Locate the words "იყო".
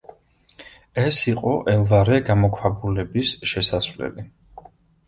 1.31-1.53